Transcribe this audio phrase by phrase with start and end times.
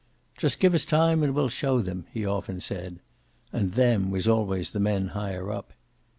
[0.35, 2.97] "Just give us time, and we'll show them," he often said.
[3.53, 5.73] And "them" was always the men higher up.